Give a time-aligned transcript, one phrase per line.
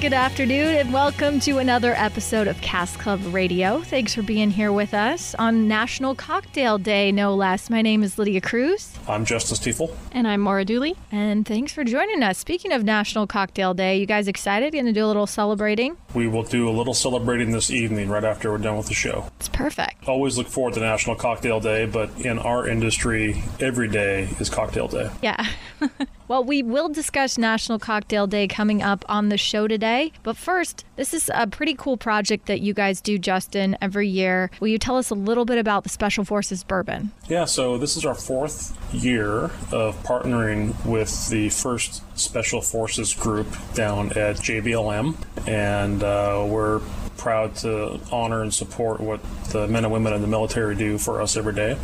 [0.00, 3.80] Good afternoon, and welcome to another episode of Cask Club Radio.
[3.80, 7.68] Thanks for being here with us on National Cocktail Day, no less.
[7.68, 9.96] My name is Lydia Cruz, I'm Justin Stiefel.
[10.12, 10.94] and I'm Maura Dooley.
[11.10, 12.38] And thanks for joining us.
[12.38, 14.72] Speaking of National Cocktail Day, you guys excited?
[14.72, 15.96] Going to do a little celebrating?
[16.14, 19.32] We will do a little celebrating this evening right after we're done with the show.
[19.40, 20.06] It's perfect.
[20.08, 24.86] Always look forward to National Cocktail Day, but in our industry, every day is Cocktail
[24.86, 25.10] Day.
[25.22, 25.44] Yeah.
[26.28, 30.12] well, we will discuss National Cocktail Day coming up on the show today.
[30.22, 34.50] But first, this is a pretty cool project that you guys do, Justin, every year.
[34.60, 37.12] Will you tell us a little bit about the Special Forces Bourbon?
[37.28, 43.46] Yeah, so this is our fourth year of partnering with the first Special Forces group
[43.74, 45.16] down at JBLM,
[45.48, 46.80] and uh, we're
[47.16, 51.20] proud to honor and support what the men and women in the military do for
[51.20, 51.76] us every day.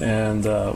[0.00, 0.74] And uh,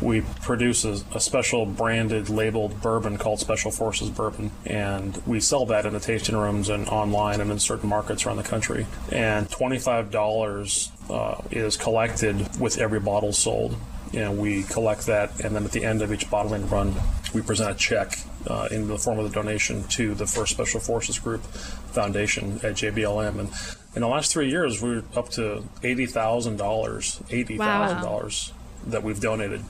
[0.00, 5.66] we produce a, a special branded labeled bourbon called Special Forces Bourbon, and we sell
[5.66, 8.86] that in the tasting rooms and online and in certain markets around the country.
[9.12, 13.76] And $25 uh, is collected with every bottle sold.
[14.14, 16.94] And we collect that, and then at the end of each bottling run,
[17.34, 20.80] we present a check uh, in the form of the donation to the First Special
[20.80, 23.38] Forces Group Foundation at JBLM.
[23.40, 23.50] And
[23.94, 28.52] in the last three years, we're up to eighty thousand dollars, eighty thousand dollars
[28.86, 29.62] that we've donated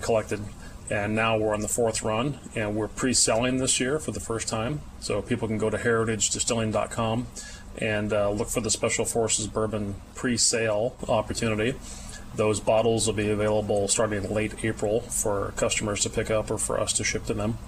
[0.00, 0.40] collected.
[0.88, 4.46] And now we're on the fourth run, and we're pre-selling this year for the first
[4.46, 4.82] time.
[5.00, 7.26] So people can go to heritagedistilling.com
[7.78, 11.74] and uh, look for the Special Forces Bourbon pre-sale opportunity.
[12.36, 16.78] Those bottles will be available starting late April for customers to pick up or for
[16.78, 17.58] us to ship to them.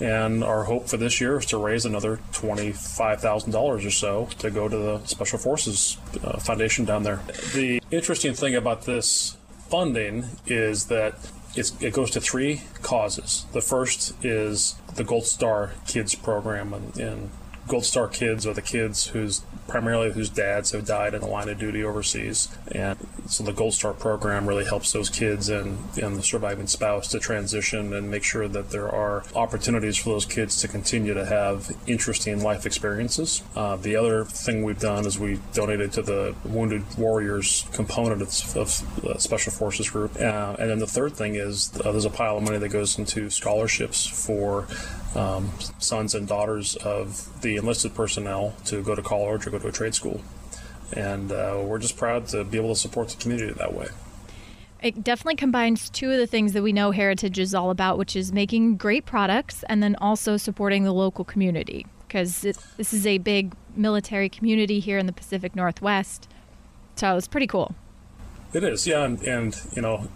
[0.00, 4.68] And our hope for this year is to raise another $25,000 or so to go
[4.68, 7.20] to the Special Forces uh, Foundation down there.
[7.54, 9.36] The interesting thing about this
[9.68, 11.14] funding is that
[11.56, 13.46] it goes to three causes.
[13.52, 17.30] The first is the Gold Star Kids program, in, and
[17.66, 21.48] Gold Star kids are the kids whose primarily whose dads have died in the line
[21.48, 26.16] of duty overseas, and so the Gold Star program really helps those kids and, and
[26.16, 30.60] the surviving spouse to transition and make sure that there are opportunities for those kids
[30.60, 33.42] to continue to have interesting life experiences.
[33.56, 38.56] Uh, the other thing we've done is we donated to the Wounded Warriors component of,
[38.56, 42.36] of Special Forces Group, uh, and then the third thing is uh, there's a pile
[42.36, 44.66] of money that goes into scholarships for
[45.14, 49.68] um, sons and daughters of the enlisted personnel to go to college or go to
[49.68, 50.20] a trade school.
[50.92, 53.88] And uh, we're just proud to be able to support the community that way.
[54.82, 58.14] It definitely combines two of the things that we know Heritage is all about, which
[58.14, 61.86] is making great products and then also supporting the local community.
[62.06, 66.28] Because this is a big military community here in the Pacific Northwest.
[66.96, 67.74] So it's pretty cool.
[68.52, 70.08] It is, yeah, and, and you know,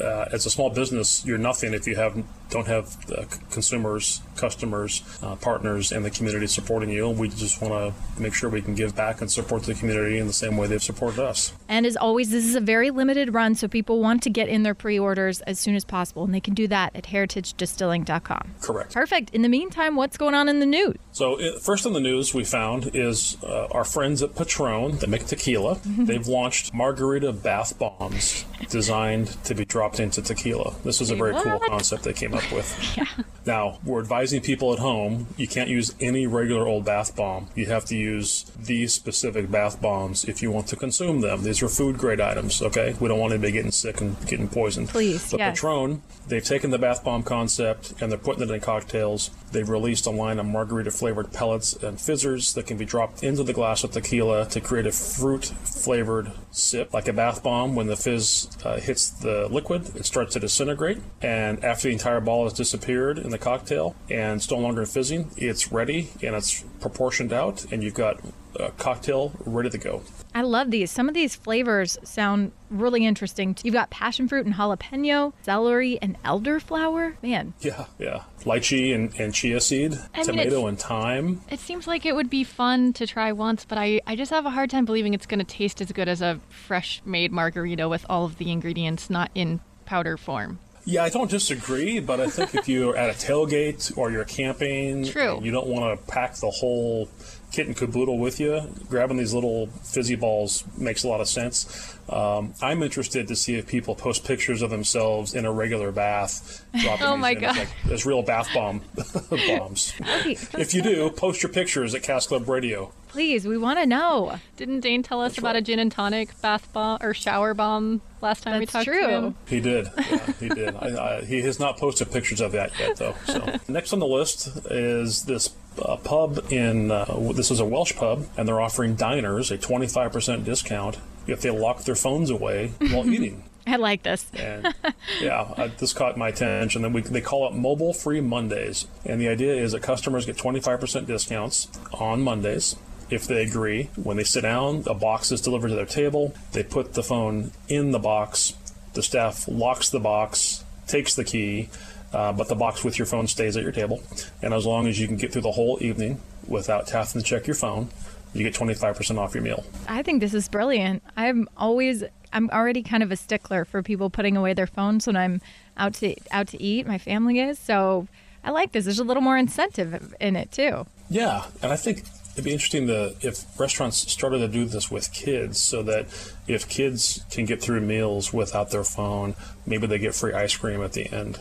[0.00, 2.22] uh, as a small business, you're nothing if you have
[2.52, 7.08] don't have uh, consumers, customers, uh, partners, and the community supporting you.
[7.08, 10.18] And we just want to make sure we can give back and support the community
[10.18, 11.54] in the same way they've supported us.
[11.68, 14.62] And as always, this is a very limited run, so people want to get in
[14.62, 16.24] their pre orders as soon as possible.
[16.24, 18.54] And they can do that at heritagedistilling.com.
[18.60, 18.92] Correct.
[18.92, 19.30] Perfect.
[19.30, 20.96] In the meantime, what's going on in the news?
[21.12, 25.08] So, uh, first in the news we found is uh, our friends at Patron that
[25.08, 25.78] make tequila.
[25.84, 30.74] They've launched margarita bath bombs designed to be dropped into tequila.
[30.84, 32.98] This was a very cool concept they came up with.
[33.44, 37.48] Now, we're advising people at home you can't use any regular old bath bomb.
[37.54, 41.42] You have to use these specific bath bombs if you want to consume them.
[41.42, 42.94] These are food grade items, okay?
[43.00, 44.88] We don't want anybody getting sick and getting poisoned.
[44.90, 45.56] Please, But yes.
[45.56, 49.30] Patron, they've taken the bath bomb concept and they're putting it in cocktails.
[49.50, 53.42] They've released a line of margarita flavored pellets and fizzers that can be dropped into
[53.42, 57.74] the glass of tequila to create a fruit flavored sip, like a bath bomb.
[57.74, 60.98] When the fizz uh, hits the liquid, it starts to disintegrate.
[61.20, 65.30] And after the entire ball has disappeared in the cocktail and it's no longer fizzing,
[65.36, 68.18] it's ready and it's proportioned out, and you've got
[68.58, 70.02] a cocktail ready to go.
[70.34, 70.90] I love these.
[70.90, 73.54] Some of these flavors sound really interesting.
[73.62, 77.16] You've got passion fruit and jalapeno, celery and elderflower.
[77.22, 78.22] Man, Yeah, yeah.
[78.44, 81.40] Lychee and, and chia seed, I tomato it's- and thyme.
[81.50, 84.46] It seems like it would be fun to try once, but I, I just have
[84.46, 87.90] a hard time believing it's going to taste as good as a fresh made margarita
[87.90, 90.58] with all of the ingredients not in powder form.
[90.84, 95.04] Yeah, I don't disagree, but I think if you're at a tailgate or you're camping,
[95.06, 95.36] True.
[95.36, 97.08] and you don't want to pack the whole
[97.52, 101.96] kit and caboodle with you, grabbing these little fizzy balls makes a lot of sense.
[102.08, 106.64] Um, I'm interested to see if people post pictures of themselves in a regular bath,
[106.80, 107.58] dropping Oh these my in as, God.
[107.58, 108.80] like, as real bath bomb
[109.46, 109.92] bombs.
[110.00, 112.92] if you do, post your pictures at Cask Club Radio.
[113.08, 114.38] Please, we want to know.
[114.56, 118.42] Didn't Dain tell us about a gin and tonic bath bomb or shower bomb last
[118.42, 119.00] time we talked true.
[119.00, 119.34] to him?
[119.46, 119.88] He did.
[120.12, 120.76] Yeah, he did.
[120.76, 123.14] I, I, he has not posted pictures of that yet, though.
[123.24, 126.90] So next on the list is this uh, pub in.
[126.90, 131.50] Uh, this is a Welsh pub, and they're offering diners a 25% discount if they
[131.50, 133.44] lock their phones away while eating.
[133.66, 134.30] I like this.
[134.34, 134.74] And
[135.20, 136.82] yeah, uh, this caught my attention.
[136.82, 140.36] Then we, they call it Mobile Free Mondays, and the idea is that customers get
[140.36, 142.76] 25% discounts on Mondays
[143.12, 143.90] if they agree.
[143.96, 146.34] When they sit down, a box is delivered to their table.
[146.52, 148.54] They put the phone in the box.
[148.94, 151.68] The staff locks the box, takes the key,
[152.12, 154.02] uh, but the box with your phone stays at your table.
[154.42, 157.46] And as long as you can get through the whole evening without having to check
[157.46, 157.88] your phone,
[158.34, 159.64] you get 25% off your meal.
[159.88, 161.02] I think this is brilliant.
[161.16, 165.16] I'm always I'm already kind of a stickler for people putting away their phones when
[165.16, 165.40] I'm
[165.76, 166.86] out to out to eat.
[166.86, 167.58] My family is.
[167.58, 168.08] So
[168.44, 168.84] I like this.
[168.84, 170.86] There's a little more incentive in it too.
[171.10, 175.12] Yeah, and I think it'd be interesting to if restaurants started to do this with
[175.12, 176.06] kids, so that
[176.46, 179.34] if kids can get through meals without their phone,
[179.66, 181.38] maybe they get free ice cream at the end.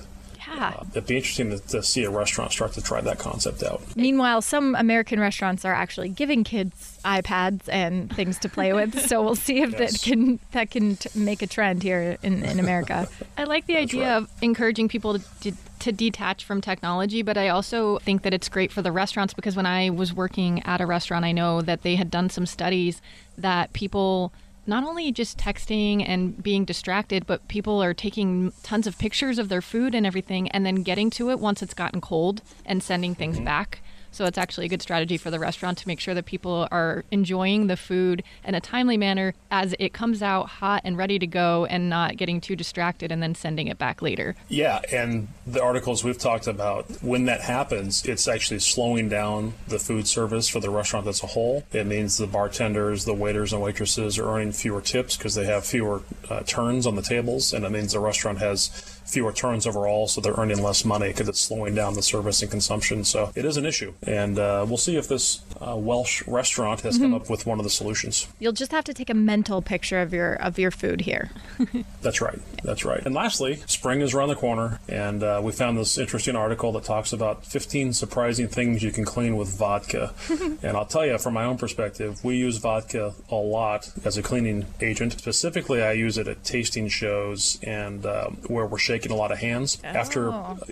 [0.52, 0.74] Yeah.
[0.80, 3.82] Uh, it'd be interesting to, to see a restaurant start to try that concept out.
[3.96, 9.00] Meanwhile, some American restaurants are actually giving kids iPads and things to play with.
[9.08, 9.94] So we'll see if Yes.
[9.94, 13.08] that can that can t- make a trend here in, in America.
[13.38, 14.18] I like the idea right.
[14.18, 18.50] of encouraging people to, to, to detach from technology, but I also think that it's
[18.50, 21.82] great for the restaurants because when I was working at a restaurant, I know that
[21.84, 23.02] they had done some studies
[23.38, 24.32] that people
[24.68, 29.50] not only just texting and being distracted, but people are taking tons of pictures of
[29.50, 33.16] their food and everything and then getting to it once it's gotten cold and sending
[33.16, 33.46] things mm-hmm.
[33.46, 33.82] back.
[34.12, 37.06] So it's actually a good strategy for the restaurant to make sure that people are
[37.12, 41.28] enjoying the food in a timely manner as it comes out hot and ready to
[41.28, 44.36] go and not getting too distracted and then sending it back later.
[44.50, 49.80] Yeah, and the articles we've talked about, when that happens, it's actually slowing down the
[49.80, 51.64] food service for the restaurant as a whole.
[51.72, 55.66] It means the bartenders, the waiters, and waitresses are earning fewer tips because they have
[55.66, 60.08] fewer uh, turns on the tables, and it means the restaurant has fewer turns overall,
[60.08, 63.04] so they're earning less money because it's slowing down the service and consumption.
[63.04, 66.98] So it is an issue, and uh, we'll see if this uh, Welsh restaurant has
[66.98, 68.28] come up with one of the solutions.
[68.40, 71.30] You'll just have to take a mental picture of your of your food here.
[72.02, 72.40] That's right.
[72.64, 73.02] That's right.
[73.06, 76.84] And lastly, spring is around the corner, and uh, we found this interesting article that
[76.84, 80.14] talks about 15 surprising things you can clean with vodka.
[80.30, 84.22] and I'll tell you, from my own perspective, we use vodka a lot as a
[84.22, 85.14] cleaning agent.
[85.14, 89.40] Specifically, I use it at tasting shows and um, where we're shaking a lot of
[89.40, 89.80] hands.
[89.84, 90.26] After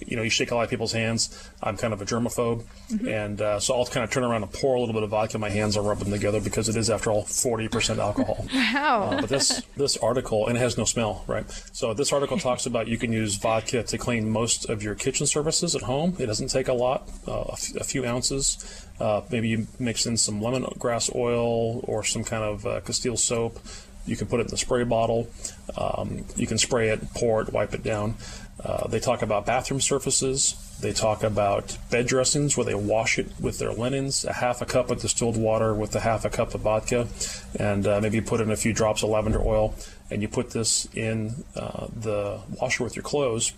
[0.05, 1.49] you know, you shake a lot of people's hands.
[1.63, 2.63] I'm kind of a germaphobe,
[3.07, 5.37] and uh, so I'll kind of turn around and pour a little bit of vodka
[5.37, 8.45] in my hands and rub them together because it is, after all, 40% alcohol.
[8.69, 9.09] Wow.
[9.11, 11.49] Uh, but this this article and it has no smell, right?
[11.73, 15.25] So this article talks about you can use vodka to clean most of your kitchen
[15.25, 16.15] surfaces at home.
[16.19, 18.85] It doesn't take a lot, uh, a, f- a few ounces.
[18.99, 23.59] Uh, maybe you mix in some lemongrass oil or some kind of uh, Castile soap.
[24.05, 25.29] You can put it in the spray bottle.
[25.77, 28.15] Um, you can spray it, pour it, wipe it down.
[28.63, 30.55] Uh, they talk about bathroom surfaces.
[30.81, 34.65] They talk about bed dressings where they wash it with their linens, a half a
[34.65, 37.07] cup of distilled water with a half a cup of vodka,
[37.55, 39.75] and uh, maybe put in a few drops of lavender oil.
[40.09, 43.53] And you put this in uh, the washer with your clothes.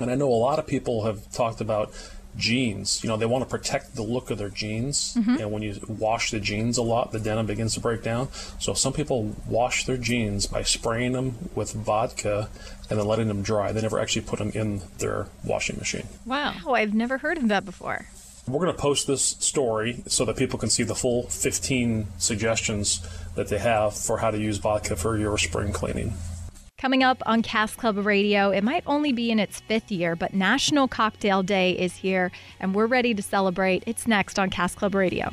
[0.00, 1.92] And I know a lot of people have talked about
[2.36, 3.02] jeans.
[3.02, 5.14] You know, they want to protect the look of their jeans.
[5.14, 5.36] Mm-hmm.
[5.40, 8.28] And when you wash the jeans a lot, the denim begins to break down.
[8.58, 12.48] So some people wash their jeans by spraying them with vodka
[12.88, 13.72] and then letting them dry.
[13.72, 16.06] They never actually put them in their washing machine.
[16.24, 16.54] Wow.
[16.64, 18.06] Oh, I've never heard of that before.
[18.46, 23.00] We're going to post this story so that people can see the full 15 suggestions
[23.34, 26.14] that they have for how to use vodka for your spring cleaning.
[26.86, 30.32] Coming up on Cask Club Radio, it might only be in its fifth year, but
[30.32, 33.82] National Cocktail Day is here, and we're ready to celebrate.
[33.88, 35.32] It's next on Cask Club Radio.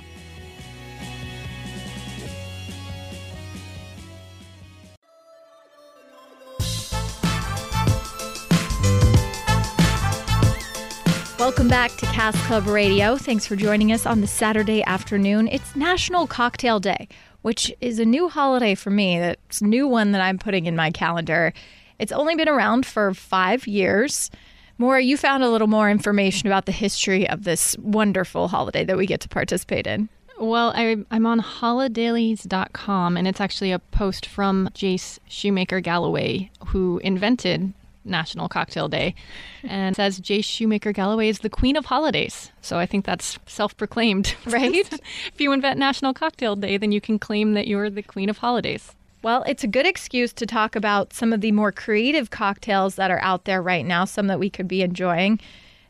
[11.38, 13.16] Welcome back to Cask Club Radio.
[13.16, 15.48] Thanks for joining us on the Saturday afternoon.
[15.50, 17.08] It's National Cocktail Day,
[17.44, 19.20] which is a new holiday for me.
[19.20, 21.54] It's a new one that I'm putting in my calendar.
[22.00, 24.32] It's only been around for five years.
[24.80, 28.98] Maura, you found a little more information about the history of this wonderful holiday that
[28.98, 30.10] we get to participate in.
[30.40, 37.00] Well, I, I'm on holidailies.com, and it's actually a post from Jace Shoemaker Galloway, who
[37.04, 37.74] invented
[38.06, 39.16] National Cocktail Day.
[39.64, 42.52] And says Jay Shoemaker Galloway is the queen of holidays.
[42.62, 44.74] So I think that's self proclaimed, right?
[44.74, 48.40] if you invent National Cocktail Day, then you can claim that you're the queen of
[48.40, 48.94] holidays.
[49.24, 53.10] Well, it's a good excuse to talk about some of the more creative cocktails that
[53.10, 55.40] are out there right now, some that we could be enjoying.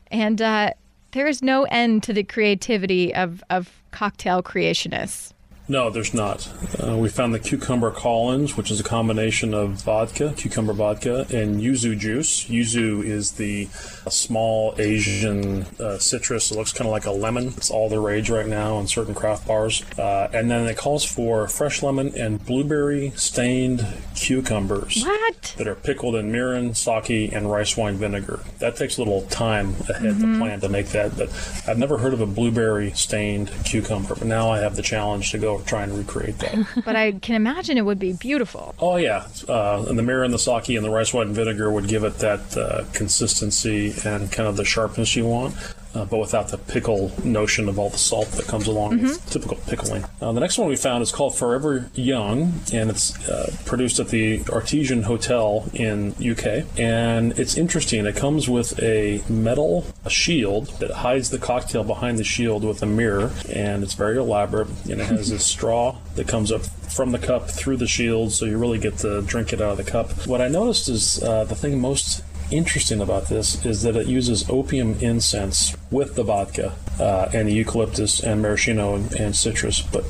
[0.06, 0.70] And uh,
[1.10, 5.33] there is no end to the creativity of, of cocktail creationists.
[5.66, 6.46] No, there's not.
[6.78, 11.58] Uh, we found the cucumber Collins, which is a combination of vodka, cucumber vodka, and
[11.60, 12.44] yuzu juice.
[12.44, 13.66] Yuzu is the
[14.10, 16.50] small Asian uh, citrus.
[16.50, 17.48] It looks kind of like a lemon.
[17.56, 19.82] It's all the rage right now in certain craft bars.
[19.98, 25.02] Uh, and then it calls for fresh lemon and blueberry stained cucumbers.
[25.02, 25.54] What?
[25.56, 28.40] That are pickled in mirin, sake, and rice wine vinegar.
[28.58, 30.32] That takes a little time ahead mm-hmm.
[30.34, 31.30] to plan to make that, but
[31.66, 34.14] I've never heard of a blueberry stained cucumber.
[34.14, 36.66] But now I have the challenge to go try and recreate that.
[36.84, 38.74] but I can imagine it would be beautiful.
[38.78, 41.88] Oh yeah, uh, and the mirin, and the sake, and the rice wine vinegar would
[41.88, 45.54] give it that uh, consistency and kind of the sharpness you want
[45.94, 49.06] uh, but without the pickle notion of all the salt that comes along mm-hmm.
[49.06, 50.04] with typical pickling.
[50.20, 54.08] Uh, the next one we found is called Forever Young, and it's uh, produced at
[54.08, 56.64] the Artesian Hotel in UK.
[56.78, 58.06] And it's interesting.
[58.06, 62.86] It comes with a metal shield that hides the cocktail behind the shield with a
[62.86, 64.68] mirror, and it's very elaborate.
[64.90, 68.44] And it has a straw that comes up from the cup through the shield, so
[68.44, 70.10] you really get to drink it out of the cup.
[70.26, 74.48] What I noticed is uh, the thing most interesting about this is that it uses
[74.48, 79.80] opium incense with the vodka uh, and the eucalyptus and maraschino and, and citrus.
[79.80, 80.04] But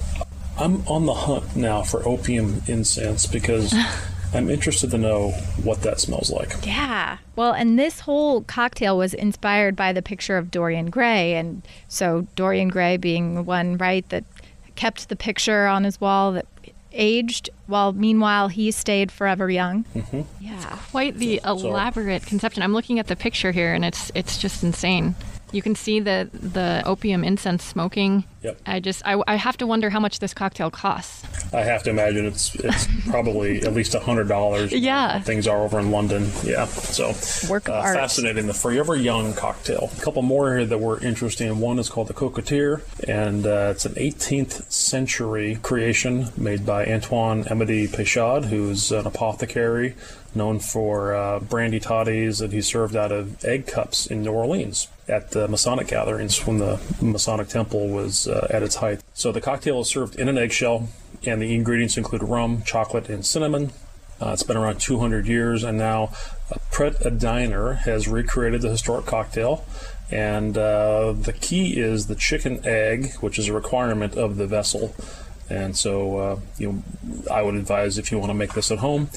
[0.59, 3.75] I'm on the hunt now for opium incense because.
[4.35, 5.31] I'm interested to know
[5.63, 6.67] what that smells like.
[6.67, 7.19] Yeah.
[7.37, 11.35] Well, and this whole cocktail was inspired by the picture of Dorian Gray.
[11.35, 14.25] And so, Dorian Gray being the one, right, that
[14.75, 16.47] kept the picture on his wall that
[16.95, 19.85] aged while meanwhile he stayed forever young.
[19.95, 20.23] Mm-hmm.
[20.41, 22.29] Yeah, quite the so, elaborate so.
[22.29, 22.63] conception.
[22.63, 25.15] I'm looking at the picture here, and it's it's just insane.
[25.53, 28.25] You can see the the opium incense smoking.
[28.45, 28.61] Yep.
[28.67, 31.25] I just I, I have to wonder how much this cocktail costs.
[31.55, 34.71] I have to imagine it's it's probably at least a hundred dollars.
[34.71, 35.21] Yeah.
[35.21, 36.31] Things are over in London.
[36.45, 36.67] Yeah.
[36.67, 37.15] So
[37.51, 37.97] work of uh, art.
[37.97, 38.47] Fascinating.
[38.47, 39.91] The Forever Young cocktail.
[39.97, 41.59] A couple more here that were interesting.
[41.59, 47.45] One is called the Cocotier, and uh, it's an 18th century creation made by Antoine
[47.45, 49.95] Amédée Peychaud, who's an apothecary
[50.35, 54.89] known for uh, brandy toddies that he served out of egg cups in New Orleans
[55.09, 59.01] at the Masonic gatherings when the Masonic temple was uh, at its height.
[59.15, 60.89] So the cocktail is served in an eggshell,
[61.25, 63.71] and the ingredients include rum, chocolate, and cinnamon.
[64.21, 66.11] Uh, it's been around 200 years, and now
[66.53, 69.65] uh, Pret a Diner has recreated the historic cocktail.
[70.11, 74.95] And uh, the key is the chicken egg, which is a requirement of the vessel.
[75.49, 76.83] And so, uh, you
[77.31, 79.11] I would advise if you want to make this at home,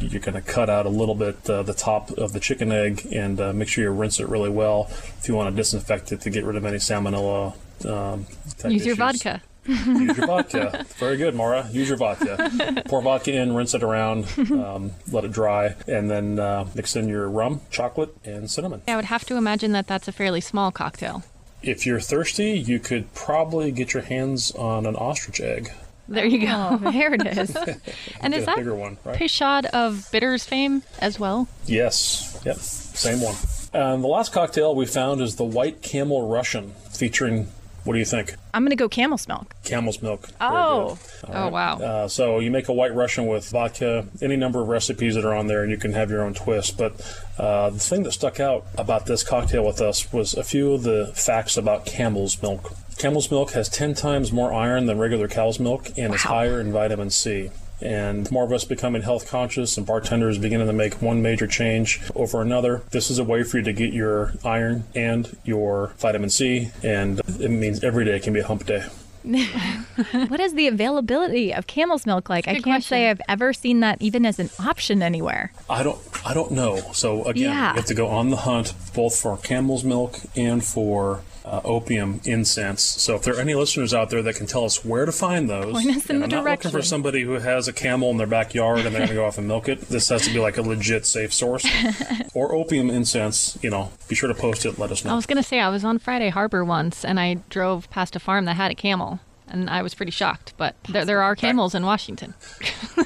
[0.00, 3.06] you're going to cut out a little bit uh, the top of the chicken egg
[3.12, 4.86] and uh, make sure you rinse it really well.
[4.90, 7.54] If you want to disinfect it to get rid of any salmonella,
[7.86, 8.26] um,
[8.66, 9.42] use your vodka.
[9.66, 10.84] Use your vodka.
[10.98, 11.68] Very good, Maura.
[11.70, 12.82] Use your vodka.
[12.86, 17.08] Pour vodka in, rinse it around, um, let it dry, and then uh, mix in
[17.08, 18.82] your rum, chocolate, and cinnamon.
[18.88, 21.22] I would have to imagine that that's a fairly small cocktail.
[21.62, 25.70] If you're thirsty, you could probably get your hands on an ostrich egg.
[26.08, 26.80] There you go.
[26.82, 27.54] Oh, there it is.
[28.20, 29.16] and is that bigger one, right?
[29.16, 31.48] Peychaud of Bitters fame as well?
[31.66, 32.40] Yes.
[32.44, 32.56] Yep.
[32.56, 33.36] Same one.
[33.72, 37.48] And the last cocktail we found is the White Camel Russian, featuring.
[37.84, 38.34] What do you think?
[38.52, 39.54] I'm going to go camel's milk.
[39.64, 40.28] Camel's milk.
[40.40, 40.98] Oh.
[41.28, 41.78] Oh, wow.
[41.78, 45.34] Uh, so you make a white Russian with vodka, any number of recipes that are
[45.34, 46.76] on there, and you can have your own twist.
[46.76, 47.00] But
[47.38, 50.82] uh, the thing that stuck out about this cocktail with us was a few of
[50.82, 52.72] the facts about camel's milk.
[52.98, 56.14] Camel's milk has 10 times more iron than regular cow's milk and wow.
[56.14, 57.50] is higher in vitamin C.
[57.82, 62.00] And more of us becoming health conscious and bartenders beginning to make one major change
[62.14, 62.82] over another.
[62.90, 67.20] This is a way for you to get your iron and your vitamin C, and
[67.40, 68.84] it means every day can be a hump day.
[70.28, 72.48] what is the availability of camel's milk like?
[72.48, 72.82] I can't question.
[72.82, 75.52] say I've ever seen that even as an option anywhere.
[75.68, 76.78] I don't I don't know.
[76.92, 77.70] So again, yeah.
[77.70, 81.20] you have to go on the hunt both for camel's milk and for
[81.50, 82.80] uh, opium incense.
[82.80, 85.50] So if there are any listeners out there that can tell us where to find
[85.50, 88.18] those, Point us in the I'm not looking for somebody who has a camel in
[88.18, 89.80] their backyard and they're going to go off and milk it.
[89.80, 91.66] This has to be like a legit safe source.
[92.34, 94.78] or opium incense, you know, be sure to post it.
[94.78, 95.10] Let us know.
[95.10, 98.14] I was going to say I was on Friday Harbor once and I drove past
[98.14, 99.18] a farm that had a camel.
[99.48, 102.34] And I was pretty shocked, but there, there are camels in Washington.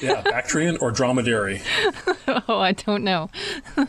[0.03, 1.63] yeah, Bactrian or dromedary?
[2.29, 3.31] oh, I don't know.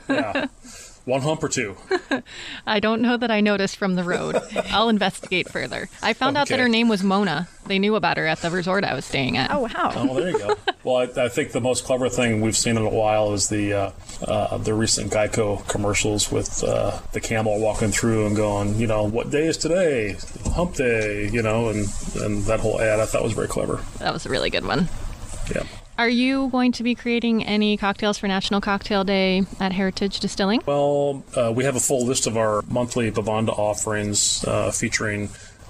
[0.08, 0.46] yeah.
[1.06, 1.76] One hump or two?
[2.68, 4.42] I don't know that I noticed from the road.
[4.72, 5.88] I'll investigate further.
[6.02, 7.48] I found out that her name was Mona.
[7.68, 9.52] They knew about her at the resort I was staying at.
[9.52, 9.92] Oh, wow.
[9.96, 10.56] Oh, there you go.
[10.84, 13.74] well, I, I think the most clever thing we've seen in a while is the
[13.74, 13.92] uh,
[14.28, 19.04] uh, the recent Geico commercials with uh, the camel walking through and going, you know,
[19.04, 20.18] what day is today?
[20.56, 23.00] Hump day, you know, and and that whole ad.
[23.00, 23.80] I thought was very clever.
[24.00, 24.90] That was a really good one.
[25.54, 25.64] Yeah.
[25.98, 30.62] Are you going to be creating any cocktails for National Cocktail Day at Heritage Distilling?
[30.66, 35.30] Well, uh, we have a full list of our monthly Bavanda offerings uh, featuring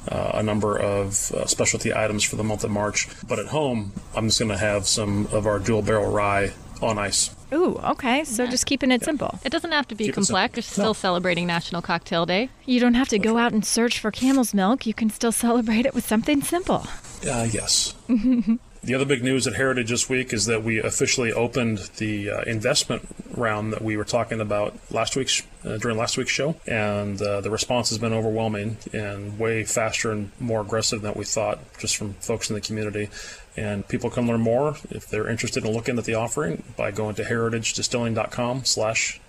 [0.10, 3.08] uh, a number of uh, specialty items for the month of March.
[3.28, 6.98] But at home, I'm just going to have some of our dual barrel rye on
[6.98, 7.30] ice.
[7.54, 8.24] Ooh, okay.
[8.24, 9.40] So just keeping it simple.
[9.46, 10.56] It doesn't have to be Keep complex.
[10.58, 10.94] You're still No.
[10.94, 12.50] celebrating National Cocktail Day.
[12.66, 14.88] You don't have to go out and search for camel's milk.
[14.88, 16.88] You can still celebrate it with something simple.
[17.24, 17.94] Uh, yes.
[18.86, 22.42] the other big news at Heritage this week is that we officially opened the uh,
[22.44, 27.20] investment round that we were talking about last week's uh, during last week's show, and
[27.22, 31.60] uh, the response has been overwhelming and way faster and more aggressive than we thought,
[31.80, 33.10] just from folks in the community.
[33.58, 37.16] And people can learn more if they're interested in looking at the offering by going
[37.16, 37.24] to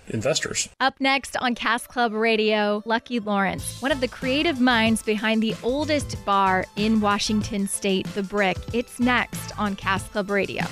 [0.07, 0.69] heritagedistilling.com/investors.
[0.79, 5.55] Up next on Cask Club Radio, Lucky Lawrence, one of the creative minds behind the
[5.63, 8.57] oldest bar in Washington State, The Brick.
[8.73, 10.63] It's next on Cask Club Radio.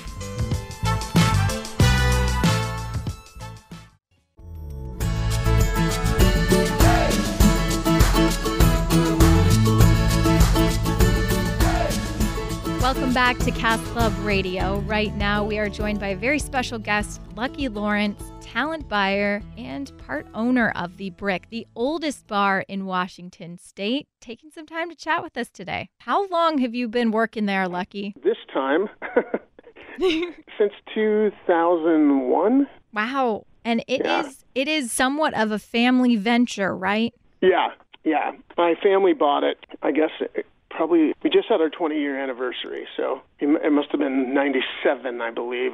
[12.81, 14.77] Welcome back to Cask Club Radio.
[14.81, 18.21] Right now, we are joined by a very special guest, Lucky Lawrence,
[18.55, 24.49] talent buyer and part owner of The Brick, the oldest bar in Washington State, taking
[24.49, 25.89] some time to chat with us today.
[25.99, 28.13] How long have you been working there, Lucky?
[28.23, 28.87] this time
[29.99, 33.45] since 2001 Wow.
[33.65, 34.61] And it is Yeah.
[34.61, 37.13] it is somewhat of a family venture, right?
[37.41, 37.67] yeah
[38.05, 42.17] yeah my family bought it i guess it, probably we just had our 20 year
[42.17, 45.73] anniversary so it, it must have been 97 i believe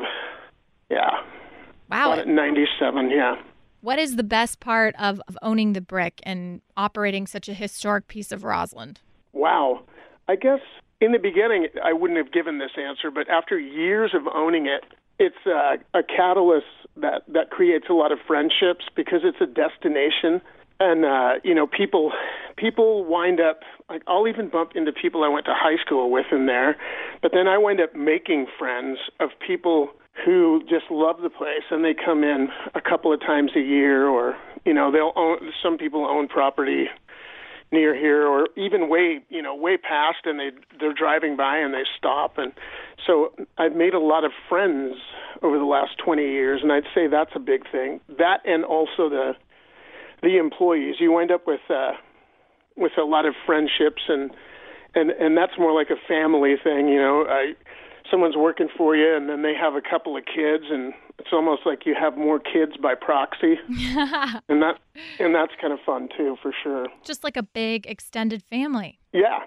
[0.90, 1.22] yeah
[1.92, 2.14] Wow.
[2.14, 3.36] in 97 yeah
[3.82, 8.08] What is the best part of, of owning the brick and operating such a historic
[8.08, 8.98] piece of Roslyn?
[9.34, 9.82] wow
[10.28, 10.60] i guess
[11.00, 14.84] in the beginning i wouldn't have given this answer but after years of owning it
[15.20, 16.66] it's uh, a catalyst
[16.98, 20.42] that that creates a lot of friendships because it's a destination
[20.80, 22.12] and uh you know people
[22.58, 26.26] people wind up like I'll even bump into people I went to high school with
[26.32, 26.76] in there
[27.22, 29.90] but then I wind up making friends of people
[30.26, 34.08] who just love the place and they come in a couple of times a year
[34.08, 36.88] or you know they'll own some people own property
[37.72, 41.74] near here or even way you know way past and they they're driving by and
[41.74, 42.38] they stop.
[42.38, 42.52] And
[43.06, 44.96] so I've made a lot of friends
[45.42, 48.02] over the last 20 years and I'd say that's a big thing.
[48.18, 49.34] That and also the
[50.22, 50.96] the employees.
[51.00, 51.94] You wind up with uh
[52.76, 54.32] with a lot of friendships and
[54.94, 57.26] and and that's more like a family thing you know.
[57.28, 57.54] I
[58.12, 61.62] someone's working for you and then they have a couple of kids and it's almost
[61.66, 63.56] like you have more kids by proxy
[64.50, 64.78] and that
[65.20, 69.00] and that's kind of fun too for sure Just like a big extended family.
[69.14, 69.40] yeah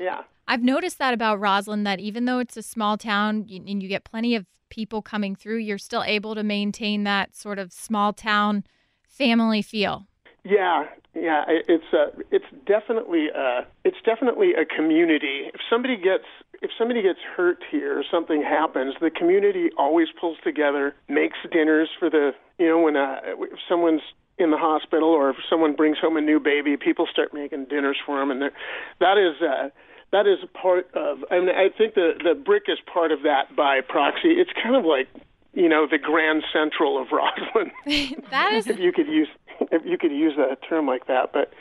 [0.00, 3.88] yeah I've noticed that about Roslyn that even though it's a small town and you
[3.88, 8.12] get plenty of people coming through, you're still able to maintain that sort of small
[8.12, 8.62] town
[9.08, 10.06] family feel.
[10.44, 15.50] Yeah, yeah, it's uh, it's definitely uh, it's definitely a community.
[15.52, 16.26] If somebody gets
[16.62, 21.88] if somebody gets hurt here or something happens, the community always pulls together, makes dinners
[21.98, 24.02] for the you know when uh, if someone's
[24.38, 27.96] in the hospital or if someone brings home a new baby, people start making dinners
[28.04, 28.52] for them, and they're-
[29.00, 29.40] that is.
[29.42, 29.70] Uh,
[30.12, 31.24] that is part of.
[31.32, 34.34] I mean, I think the the brick is part of that by proxy.
[34.40, 35.08] It's kind of like,
[35.52, 37.72] you know, the Grand Central of Roslyn
[38.30, 39.26] That is if you could use
[39.72, 41.32] if you could use a term like that.
[41.32, 41.52] But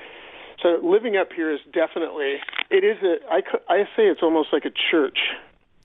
[0.65, 2.37] so living up here is definitely
[2.71, 5.19] it is a I I say it's almost like a church.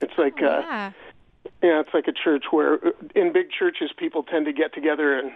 [0.01, 0.91] It's like uh, yeah.
[1.61, 2.79] yeah, it's like a church where
[3.15, 5.31] in big churches people tend to get together and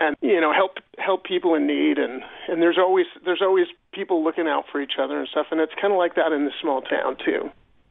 [0.00, 4.24] and you know help help people in need and and there's always there's always people
[4.24, 6.52] looking out for each other and stuff and it's kind of like that in the
[6.60, 7.50] small town too.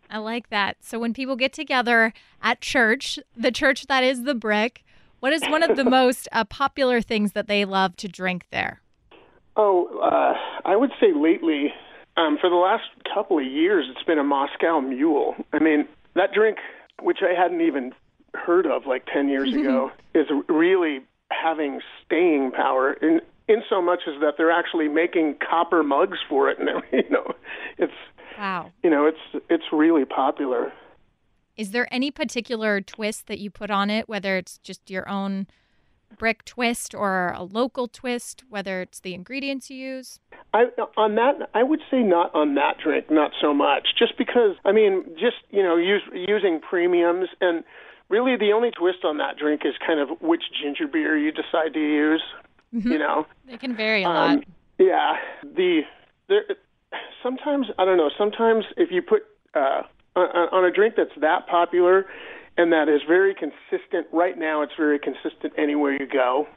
[0.10, 0.78] I like that.
[0.82, 4.84] So when people get together at church, the church that is the brick,
[5.20, 8.82] what is one of the most uh, popular things that they love to drink there?
[9.58, 10.34] Oh, uh,
[10.70, 11.74] I would say lately,
[12.16, 15.36] um, for the last couple of years, it's been a Moscow Mule.
[15.52, 16.60] I mean, that drink,
[17.02, 17.92] which I hadn't even
[18.36, 21.00] heard of like 10 years ago, is really
[21.32, 26.50] having staying power in in so much as that they're actually making copper mugs for
[26.50, 27.34] it and you know
[27.78, 27.94] it's
[28.38, 28.72] Wow.
[28.84, 30.72] you know it's it's really popular
[31.56, 35.48] Is there any particular twist that you put on it, whether it's just your own
[36.18, 40.20] brick twist or a local twist, whether it's the ingredients you use?
[40.54, 40.66] I,
[40.96, 43.90] on that, I would say not on that drink, not so much.
[43.98, 47.64] Just because, I mean, just you know, use, using premiums, and
[48.10, 51.74] really the only twist on that drink is kind of which ginger beer you decide
[51.74, 52.24] to use.
[52.74, 52.92] Mm-hmm.
[52.92, 54.30] You know, it can vary a lot.
[54.30, 54.44] Um,
[54.78, 55.82] yeah, the
[56.28, 56.44] there.
[57.24, 58.10] Sometimes I don't know.
[58.18, 59.84] Sometimes if you put uh,
[60.16, 62.06] on, on a drink that's that popular
[62.58, 64.08] and that is very consistent.
[64.12, 66.48] Right now, it's very consistent anywhere you go.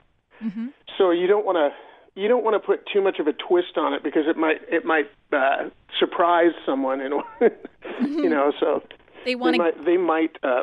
[0.43, 0.69] Mm-hmm.
[0.99, 1.71] So you don't want to
[2.15, 4.59] you don't want to put too much of a twist on it because it might
[4.69, 7.15] it might uh, surprise someone and
[8.01, 8.83] you know so
[9.25, 10.63] they want they might, they might uh,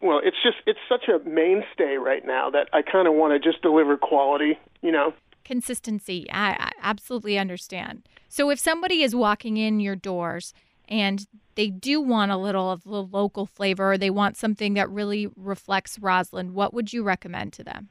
[0.00, 3.50] well it's just it's such a mainstay right now that I kind of want to
[3.50, 9.56] just deliver quality you know consistency I, I absolutely understand so if somebody is walking
[9.56, 10.52] in your doors
[10.88, 14.88] and they do want a little of the local flavor or they want something that
[14.90, 17.88] really reflects Roslyn, what would you recommend to them?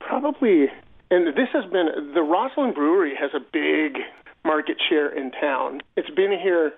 [0.00, 0.66] Probably,
[1.10, 4.02] and this has been the Roslyn Brewery has a big
[4.44, 5.80] market share in town.
[5.96, 6.72] It's been here.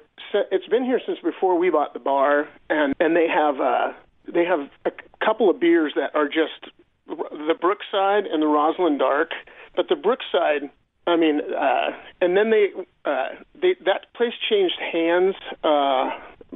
[0.50, 3.92] It's been here since before we bought the bar, and and they have uh,
[4.32, 4.92] they have a
[5.24, 6.72] couple of beers that are just
[7.06, 9.30] the Brookside and the Roslyn Dark.
[9.76, 10.70] But the Brookside
[11.06, 11.90] I mean, uh,
[12.20, 12.68] and then they,
[13.04, 13.28] uh,
[13.60, 15.34] they that place changed hands.
[15.62, 16.10] Uh,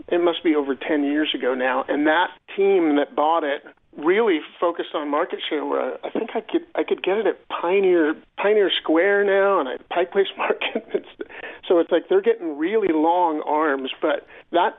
[0.09, 3.63] it must be over ten years ago now, and that team that bought it
[3.97, 5.65] really focused on market share.
[5.65, 9.69] Where I think I could I could get it at Pioneer Pioneer Square now and
[9.69, 10.87] at Pike Place Market.
[10.95, 11.31] it's,
[11.69, 14.79] so it's like they're getting really long arms, but that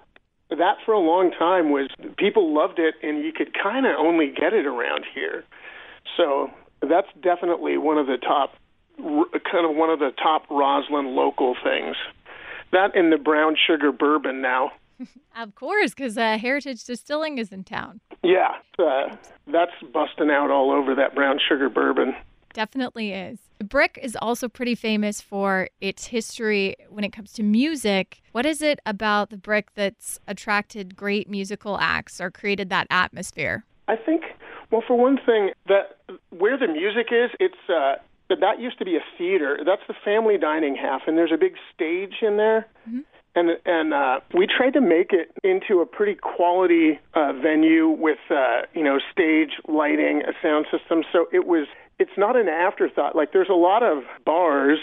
[0.49, 4.33] that for a long time was people loved it, and you could kind of only
[4.35, 5.43] get it around here.
[6.17, 6.49] So
[6.81, 8.53] that's definitely one of the top
[8.99, 11.95] kind of one of the top Roslyn local things.
[12.71, 14.71] That in the brown sugar bourbon now.
[15.35, 18.01] of course, because uh, Heritage Distilling is in town.
[18.23, 19.15] Yeah, uh,
[19.47, 22.15] that's busting out all over that brown sugar bourbon.
[22.53, 23.39] Definitely is.
[23.63, 28.21] Brick is also pretty famous for its history when it comes to music.
[28.31, 33.65] What is it about the Brick that's attracted great musical acts or created that atmosphere?
[33.87, 34.23] I think,
[34.71, 35.97] well, for one thing, that
[36.29, 37.95] where the music is, it's uh,
[38.29, 39.59] that used to be a theater.
[39.65, 42.67] That's the family dining half, and there's a big stage in there.
[42.87, 42.99] Mm-hmm.
[43.35, 48.19] And and uh, we tried to make it into a pretty quality uh, venue with
[48.29, 51.03] uh, you know stage lighting, a sound system.
[51.13, 51.67] So it was
[51.99, 53.15] it's not an afterthought.
[53.15, 54.79] Like there's a lot of bars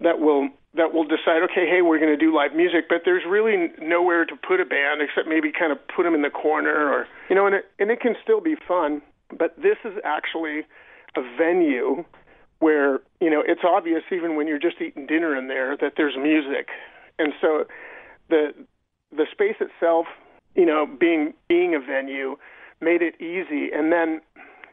[0.00, 3.22] that will that will decide, okay, hey, we're going to do live music, but there's
[3.28, 6.92] really nowhere to put a band except maybe kind of put them in the corner,
[6.92, 9.02] or you know, and it and it can still be fun.
[9.36, 10.60] But this is actually
[11.16, 12.04] a venue
[12.58, 16.16] where you know it's obvious even when you're just eating dinner in there that there's
[16.16, 16.68] music,
[17.18, 17.66] and so
[18.28, 18.54] the
[19.14, 20.06] the space itself,
[20.54, 22.36] you know, being being a venue,
[22.80, 23.70] made it easy.
[23.72, 24.20] And then,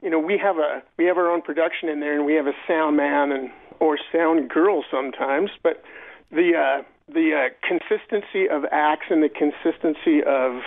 [0.01, 2.47] you know, we have a we have our own production in there, and we have
[2.47, 5.83] a sound man and or sound girl sometimes, but
[6.31, 10.61] the uh, the uh, consistency of acts and the consistency of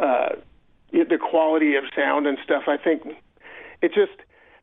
[0.00, 0.36] uh,
[0.92, 3.02] the quality of sound and stuff, I think
[3.82, 4.18] it just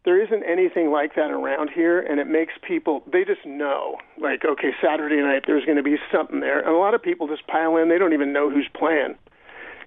[0.05, 4.43] there isn't anything like that around here and it makes people they just know like
[4.45, 6.59] okay saturday night there's going to be something there.
[6.59, 9.15] And a lot of people just pile in they don't even know who's playing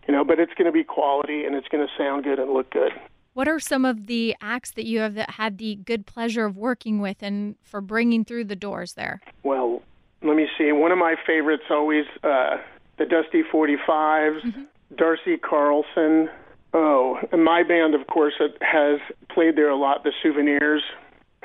[0.08, 2.52] you know but it's going to be quality and it's going to sound good and
[2.52, 2.92] look good.
[3.34, 6.56] What are some of the acts that you have that had the good pleasure of
[6.56, 9.20] working with and for bringing through the doors there?
[9.42, 9.82] Well
[10.22, 10.72] let me see.
[10.72, 12.56] One of my favorites always uh,
[12.98, 14.62] the dusty 45s mm-hmm.
[14.96, 16.30] d'arcy carlson
[16.78, 19.00] Oh, and my band, of course, has
[19.32, 20.04] played there a lot.
[20.04, 20.82] The Souvenirs.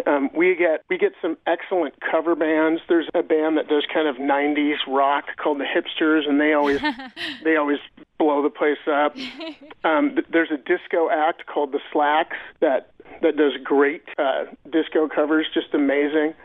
[0.06, 2.82] Um, we get we get some excellent cover bands.
[2.90, 6.82] There's a band that does kind of '90s rock called the Hipsters, and they always
[7.46, 7.78] they always
[8.20, 9.16] blow the place up.
[9.84, 12.92] Um, there's a disco act called the Slacks that
[13.24, 16.36] that does great uh, disco covers, just amazing.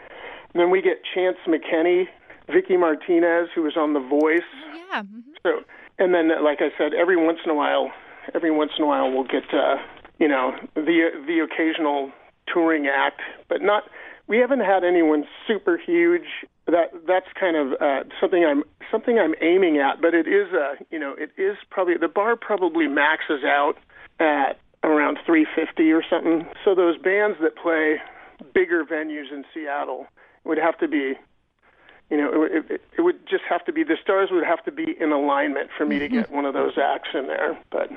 [0.55, 2.07] And then we get Chance McKinney,
[2.49, 4.41] Vicci Martinez, who was on The Voice.
[4.73, 5.03] Oh, yeah.
[5.03, 5.21] Mm-hmm.
[5.43, 5.65] So,
[5.99, 7.93] and then, like I said, every once in a while,
[8.35, 9.77] every once in a while we'll get uh,
[10.19, 12.13] you know the the occasional
[12.53, 13.85] touring act, but not.
[14.29, 16.27] We haven't had anyone super huge.
[16.67, 20.01] That that's kind of uh, something I'm something I'm aiming at.
[20.01, 23.75] But it is a uh, you know it is probably the bar probably maxes out
[24.19, 26.47] at around 350 or something.
[26.65, 27.97] So those bands that play
[28.55, 30.07] bigger venues in Seattle
[30.45, 31.15] would have to be
[32.11, 34.71] you know, it, it, it would just have to be the stars would have to
[34.71, 37.59] be in alignment for me to get one of those acts in there.
[37.71, 37.91] But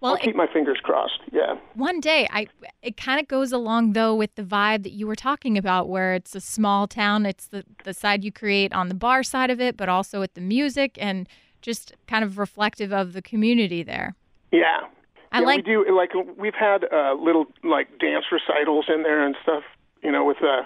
[0.00, 1.20] well, I'll keep it, my fingers crossed.
[1.32, 1.56] Yeah.
[1.74, 2.48] One day, I
[2.82, 6.14] it kind of goes along though with the vibe that you were talking about, where
[6.14, 7.26] it's a small town.
[7.26, 10.34] It's the the side you create on the bar side of it, but also with
[10.34, 11.28] the music and
[11.62, 14.14] just kind of reflective of the community there.
[14.52, 14.86] Yeah.
[15.32, 19.24] I yeah, like we do like we've had uh, little like dance recitals in there
[19.24, 19.64] and stuff.
[20.02, 20.62] You know, with uh,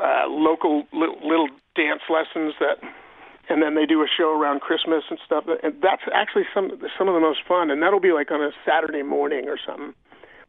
[0.00, 2.78] uh, local little, little dance lessons that,
[3.50, 5.44] and then they do a show around Christmas and stuff.
[5.62, 7.70] And that's actually some some of the most fun.
[7.70, 9.92] And that'll be like on a Saturday morning or something.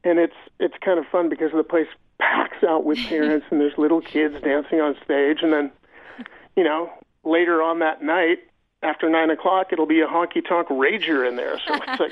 [0.03, 1.87] And it's it's kind of fun because the place
[2.19, 5.39] packs out with parents and there's little kids dancing on stage.
[5.41, 5.71] And then,
[6.55, 6.89] you know,
[7.23, 8.39] later on that night,
[8.83, 11.59] after nine o'clock, it'll be a honky tonk rager in there.
[11.67, 12.11] So it's like,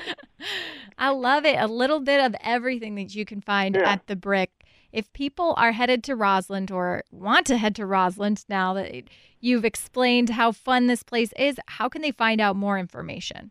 [0.98, 1.56] I love it.
[1.58, 3.90] A little bit of everything that you can find Yeah.
[3.90, 4.50] at the Brick.
[4.92, 9.04] If people are headed to Roslyn or want to head to Roslyn now that
[9.40, 13.50] you've explained how fun this place is, how can they find out more information?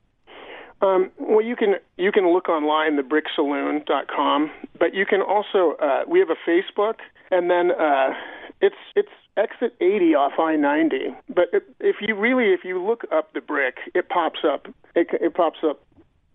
[0.82, 6.20] Um, well, you can you can look online, thebricksaloon.com, but you can also uh, we
[6.20, 6.96] have a Facebook,
[7.32, 8.14] and then uh,
[8.62, 11.16] it's it's exit 80 off I-90.
[11.34, 14.68] But if, if you really if you look up the brick, it pops up.
[14.96, 15.84] It, it pops up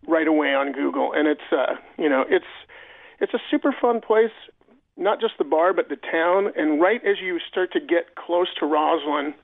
[0.06, 2.44] right away on Google, and it's uh, you know it's
[3.20, 4.32] it's a super fun place.
[4.96, 6.52] Not just the bar, but the town.
[6.56, 9.34] And right as you start to get close to Roslyn,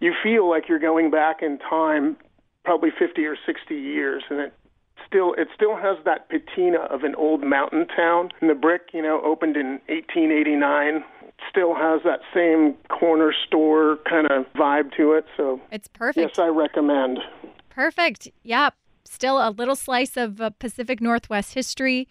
[0.00, 2.16] you feel like you're going back in time
[2.64, 4.52] probably 50 or 60 years and it
[5.06, 9.02] still it still has that patina of an old mountain town and the brick you
[9.02, 11.02] know opened in 1889
[11.50, 16.36] still has that same corner store kind of vibe to it so It's perfect.
[16.36, 17.18] yes i recommend
[17.68, 18.28] Perfect.
[18.42, 18.74] Yep.
[19.04, 22.06] Still a little slice of uh, Pacific Northwest history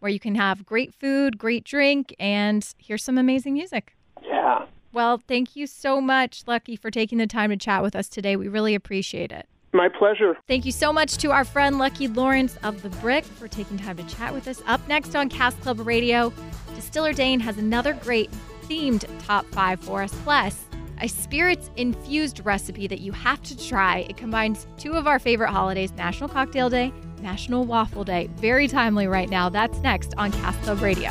[0.00, 3.96] where you can have great food, great drink, and hear some amazing music.
[4.22, 8.08] yeah Well, thank you so much, Lucky, for taking the time to chat with us
[8.08, 8.36] today.
[8.36, 9.46] We really appreciate it.
[9.72, 13.46] my pleasure Thank you so much to our friend Lucky Lawrence of The Brick for
[13.46, 14.60] taking time to chat with us.
[14.66, 16.32] Up next on Cask Club Radio,
[16.74, 18.30] Distiller Dain has another great
[18.64, 20.64] themed top five for us, plus
[21.02, 23.98] a spirits infused recipe that you have to try.
[24.08, 28.28] It combines two of our favorite holidays National Cocktail Day, National Waffle Day.
[28.36, 29.48] Very timely right now.
[29.48, 31.10] That's next on Cask Club Radio.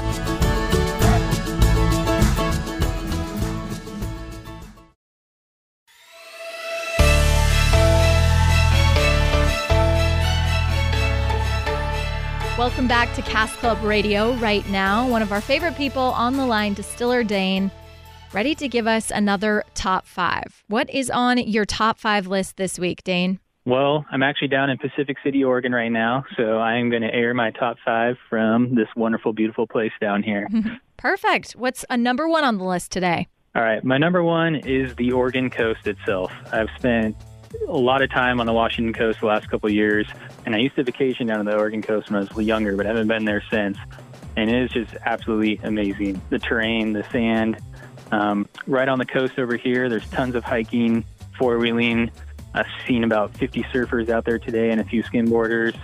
[12.59, 15.07] Welcome back to Cask Club Radio right now.
[15.07, 17.71] One of our favorite people on the line, Distiller Dain,
[18.33, 20.63] ready to give us another top five.
[20.67, 23.39] What is on your top five list this week, Dain?
[23.69, 27.13] Well, I'm actually down in Pacific City, Oregon right now, so I am going to
[27.13, 30.47] air my top five from this wonderful, beautiful place down here.
[30.97, 31.51] Perfect.
[31.51, 33.27] What's a number one on the list today?
[33.53, 36.31] All right, my number one is the Oregon coast itself.
[36.51, 37.15] I've spent
[37.67, 40.07] a lot of time on the Washington coast the last couple of years,
[40.47, 42.87] and I used to vacation down on the Oregon coast when I was younger, but
[42.87, 43.77] I haven't been there since.
[44.35, 46.19] And it is just absolutely amazing.
[46.31, 47.61] The terrain, the sand.
[48.11, 51.05] Um, right on the coast over here, there's tons of hiking,
[51.37, 52.09] four wheeling.
[52.53, 55.77] I've seen about 50 surfers out there today and a few skimboarders.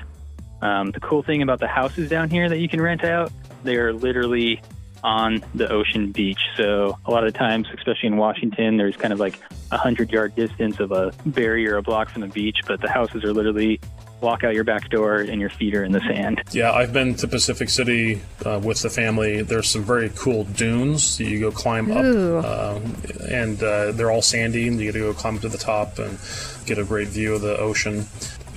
[0.62, 3.32] Um, the cool thing about the houses down here that you can rent out,
[3.63, 4.62] they are literally
[5.04, 6.39] on the ocean beach.
[6.58, 9.39] So a lot of times, especially in Washington, there's kind of like
[9.71, 13.23] a hundred yard distance of a barrier, a block from the beach, but the houses
[13.23, 13.80] are literally
[14.25, 16.41] walk out your back door and your feet are in the sand.
[16.51, 19.43] Yeah, I've been to Pacific City uh, with the family.
[19.43, 22.39] There's some very cool dunes that you go climb Ooh.
[22.39, 22.95] up, um,
[23.29, 26.17] and uh, they're all sandy, and you get to go climb to the top and
[26.65, 28.05] get a great view of the ocean.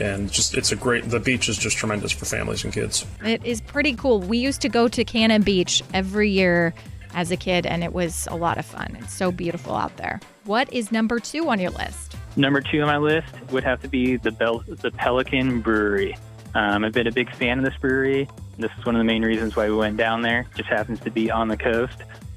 [0.00, 1.10] And just, it's a great.
[1.10, 3.04] The beach is just tremendous for families and kids.
[3.24, 4.20] It is pretty cool.
[4.20, 6.72] We used to go to Cannon Beach every year
[7.14, 8.96] as a kid, and it was a lot of fun.
[9.00, 10.20] It's so beautiful out there.
[10.44, 12.16] What is number two on your list?
[12.38, 16.16] Number two on my list would have to be the Bel- the Pelican Brewery.
[16.54, 18.28] Um, I've been a big fan of this brewery.
[18.56, 20.42] This is one of the main reasons why we went down there.
[20.42, 21.96] It Just happens to be on the coast,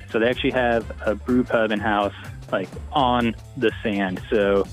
[0.10, 2.16] so they actually have a brew pub and house
[2.52, 4.20] like on the sand.
[4.32, 4.66] So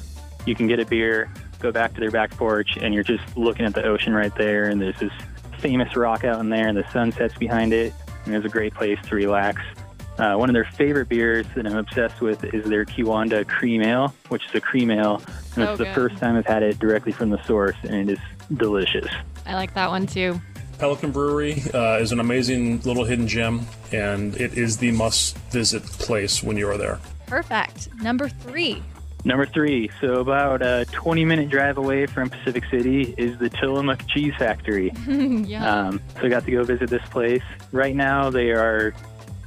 [0.46, 3.66] you can get a beer, go back to their back porch, and you're just looking
[3.66, 4.64] at the ocean right there.
[4.64, 5.12] And there's this
[5.58, 7.92] famous rock out in there, and the sun sets behind it.
[8.24, 9.60] And it's a great place to relax.
[10.18, 14.12] Uh, one of their favorite beers that I'm obsessed with is their Kiwanda Cream Ale,
[14.28, 17.12] which is a cream ale, and So it's the first time I've had it directly
[17.12, 18.18] from the source, and it is
[18.56, 19.06] delicious.
[19.46, 20.40] I like that one too.
[20.78, 26.42] Pelican Brewery uh, is an amazing little hidden gem, and it is the must-visit place
[26.42, 26.98] when you are there.
[27.26, 27.88] Perfect.
[28.00, 28.82] Number three.
[29.24, 34.06] Number three, so about a 20 minute drive away from Pacific City is the Tillamook
[34.06, 34.92] Cheese Factory.
[35.08, 35.88] yeah.
[35.88, 37.42] Um, so I got to go visit this place.
[37.72, 38.94] Right now, they are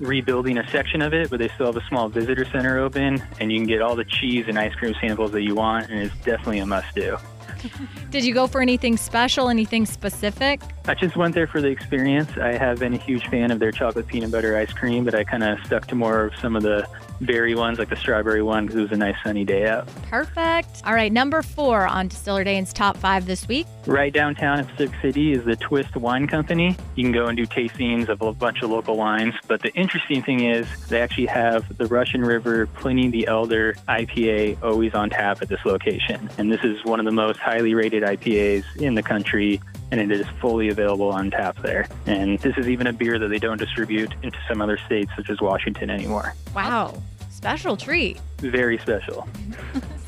[0.01, 3.51] rebuilding a section of it, but they still have a small visitor center open, and
[3.51, 6.15] you can get all the cheese and ice cream samples that you want, and it's
[6.17, 7.17] definitely a must do.
[8.09, 10.61] Did you go for anything special, anything specific?
[10.87, 12.31] I just went there for the experience.
[12.37, 15.23] I have been a huge fan of their chocolate peanut butter ice cream, but I
[15.23, 16.87] kind of stuck to more of some of the
[17.21, 19.87] berry ones, like the strawberry one, because it was a nice sunny day out.
[20.09, 20.81] Perfect.
[20.85, 23.67] All right, number four on Distiller Dain's top five this week.
[23.85, 26.75] Right downtown in Pacific City is the Twist Wine Company.
[26.95, 29.33] You can go and do tastings of a bunch of local wines.
[29.47, 34.61] But the interesting thing is they actually have the Russian River Pliny the Elder IPA
[34.63, 36.29] always on tap at this location.
[36.37, 40.09] And this is one of the most highly rated IPAs in the country and it
[40.09, 41.87] is fully available on tap there.
[42.05, 45.29] And this is even a beer that they don't distribute into some other states, such
[45.29, 46.33] as Washington, anymore.
[46.55, 47.01] Wow,
[47.41, 48.19] special treat.
[48.37, 49.27] Very special.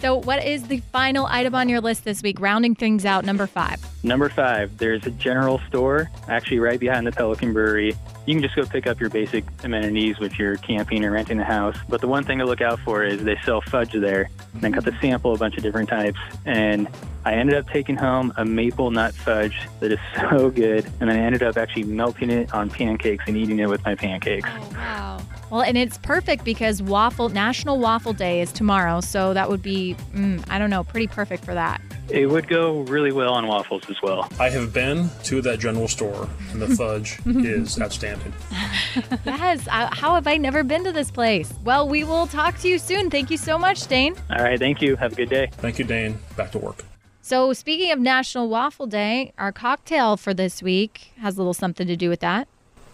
[0.04, 2.42] So, what is the final item on your list this week?
[2.42, 3.80] Rounding things out, number five.
[4.04, 7.96] Number five, there's a general store actually right behind the Pelican Brewery.
[8.26, 11.46] You can just go pick up your basic amenities if you're camping or renting a
[11.46, 11.78] house.
[11.88, 14.30] But the one thing to look out for is they sell fudge there.
[14.56, 15.00] And I got to mm-hmm.
[15.00, 16.20] sample a bunch of different types.
[16.46, 16.90] And
[17.24, 20.84] I ended up taking home a maple nut fudge that is so good.
[21.00, 23.96] And then I ended up actually melting it on pancakes and eating it with my
[23.96, 24.50] pancakes.
[24.52, 25.22] Oh, wow.
[25.54, 29.96] Well, and it's perfect because waffle National Waffle Day is tomorrow, so that would be
[30.16, 31.80] mm, I don't know, pretty perfect for that.
[32.10, 34.28] It would go really well on waffles as well.
[34.40, 38.34] I have been to that general store, and the fudge is outstanding.
[39.28, 39.68] yes.
[39.70, 41.54] I, how have I never been to this place?
[41.64, 43.12] Well, we will talk to you soon.
[43.12, 44.16] Thank you so much, Dain.
[44.32, 44.58] All right.
[44.58, 44.96] Thank you.
[44.96, 45.52] Have a good day.
[45.58, 46.18] Thank you, Dain.
[46.36, 46.84] Back to work.
[47.22, 51.86] So, speaking of National Waffle Day, our cocktail for this week has a little something
[51.86, 52.48] to do with that.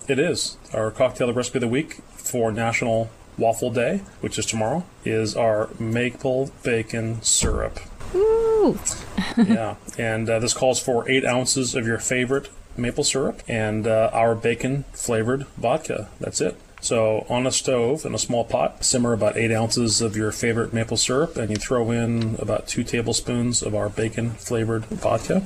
[0.10, 0.58] It is.
[0.74, 5.70] Our cocktail recipe of the week for National Waffle Day, which is tomorrow, is our
[5.80, 7.80] maple bacon syrup.
[8.14, 8.80] Ooh.
[9.38, 14.10] yeah, and uh, this calls for eight ounces of your favorite maple syrup and uh,
[14.14, 16.10] our bacon flavored vodka.
[16.20, 16.58] That's it.
[16.82, 20.74] So on a stove in a small pot, simmer about eight ounces of your favorite
[20.74, 25.44] maple syrup, and you throw in about two tablespoons of our bacon flavored vodka.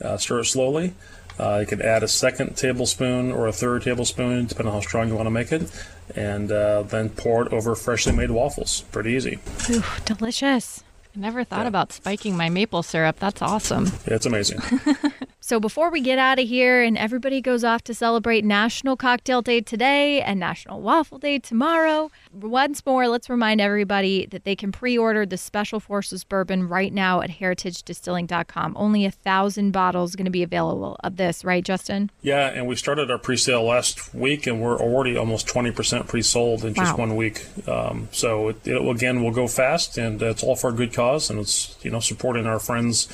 [0.00, 0.94] Uh, stir it slowly.
[1.38, 5.08] Uh, you can add a second tablespoon or a third tablespoon, depending on how strong
[5.08, 5.70] you want to make it,
[6.14, 8.82] and uh, then pour it over freshly made waffles.
[8.92, 9.38] Pretty easy.
[9.70, 10.84] Ooh, delicious.
[11.16, 11.68] I never thought yeah.
[11.68, 13.18] about spiking my maple syrup.
[13.18, 13.86] That's awesome.
[14.06, 14.60] Yeah, it's amazing.
[15.46, 19.42] so before we get out of here and everybody goes off to celebrate National Cocktail
[19.42, 24.72] Day today and National Waffle Day tomorrow, once more, let's remind everybody that they can
[24.72, 28.76] pre-order the Special Forces bourbon right now at heritagedistilling.com.
[28.76, 32.10] Only a thousand bottles going to be available of this, right, Justin?
[32.22, 36.74] Yeah, and we started our pre-sale last week, and we're already almost 20% pre-sold in
[36.74, 37.06] just wow.
[37.06, 37.46] one week.
[37.68, 41.30] Um, so it, it, again, will go fast, and it's all for a good cause,
[41.30, 43.06] and it's you know supporting our friends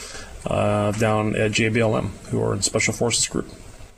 [0.47, 3.47] uh, down at JBLM who are in Special Forces Group.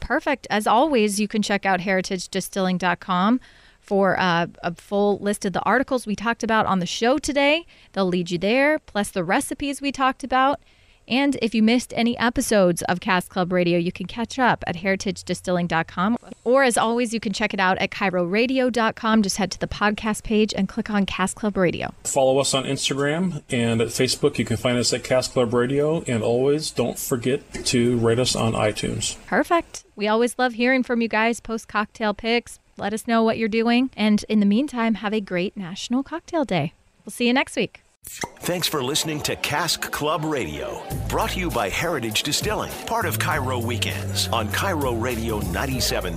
[0.00, 0.46] Perfect.
[0.50, 3.40] As always, you can check out heritagedistilling.com
[3.80, 7.66] for uh, a full list of the articles we talked about on the show today.
[7.92, 10.60] They'll lead you there, plus the recipes we talked about.
[11.06, 14.76] And if you missed any episodes of Cask Club Radio, you can catch up at
[14.76, 16.16] heritagedistilling.com.
[16.44, 19.22] Or as always, you can check it out at kiroradio.com.
[19.22, 21.92] Just head to the podcast page and click on Cask Club Radio.
[22.04, 24.38] Follow us on Instagram and at Facebook.
[24.38, 26.02] You can find us at Cask Club Radio.
[26.06, 29.16] And always don't forget to rate us on iTunes.
[29.26, 29.84] Perfect.
[29.96, 31.40] We always love hearing from you guys.
[31.40, 32.58] Post cocktail pics.
[32.76, 33.90] Let us know what you're doing.
[33.96, 36.72] And in the meantime, have a great National Cocktail Day.
[37.04, 37.83] We'll see you next week.
[38.06, 43.18] Thanks for listening to Cask Club Radio, brought to you by Heritage Distilling, part of
[43.18, 46.14] KIRO Weekends on KIRO Radio 97.3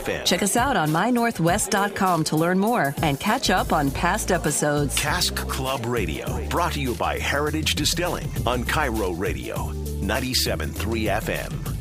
[0.00, 0.24] FM.
[0.26, 4.94] Check us out on mynorthwest.com to learn more and catch up on past episodes.
[4.98, 9.72] Cask Club Radio, brought to you by Heritage Distilling on KIRO Radio
[10.02, 10.74] 97.3
[11.22, 11.79] FM.